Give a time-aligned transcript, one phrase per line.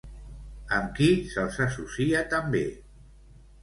[0.77, 2.67] Amb qui se'ls associa també?